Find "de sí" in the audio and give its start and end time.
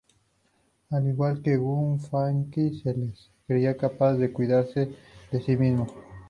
5.31-5.55